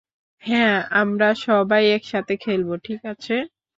হ্যাঁ, 0.43 0.77
আমরা 0.93 1.29
সবাই 1.45 1.83
একসাথে 1.91 2.33
খেলব, 2.37 2.69
ঠিক 2.83 3.01
আছে। 3.05 3.35